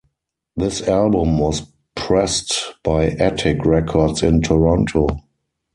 This 0.55 0.81
album 0.87 1.37
was 1.37 1.61
pressed 1.93 2.73
by 2.83 3.09
Attic 3.11 3.63
Records 3.67 4.23
in 4.23 4.41
Toronto. 4.41 5.05